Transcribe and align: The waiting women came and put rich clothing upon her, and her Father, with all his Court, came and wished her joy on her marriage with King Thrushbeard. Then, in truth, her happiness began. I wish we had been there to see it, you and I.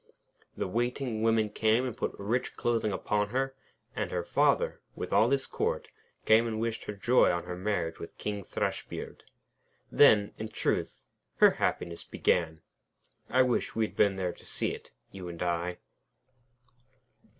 The 0.57 0.67
waiting 0.67 1.21
women 1.21 1.51
came 1.51 1.85
and 1.85 1.95
put 1.95 2.15
rich 2.17 2.55
clothing 2.57 2.91
upon 2.91 3.29
her, 3.29 3.53
and 3.95 4.09
her 4.09 4.23
Father, 4.23 4.81
with 4.95 5.13
all 5.13 5.29
his 5.29 5.45
Court, 5.45 5.89
came 6.25 6.47
and 6.47 6.59
wished 6.59 6.85
her 6.85 6.93
joy 6.93 7.29
on 7.29 7.43
her 7.43 7.55
marriage 7.55 7.99
with 7.99 8.17
King 8.17 8.41
Thrushbeard. 8.41 9.21
Then, 9.91 10.33
in 10.39 10.47
truth, 10.47 11.09
her 11.35 11.51
happiness 11.51 12.03
began. 12.03 12.61
I 13.29 13.43
wish 13.43 13.75
we 13.75 13.85
had 13.85 13.95
been 13.95 14.15
there 14.15 14.33
to 14.33 14.43
see 14.43 14.73
it, 14.73 14.89
you 15.11 15.27
and 15.29 15.43
I. 15.43 15.77